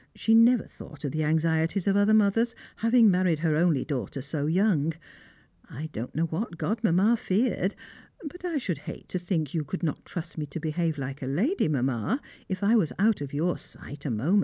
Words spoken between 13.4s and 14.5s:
sight a moment.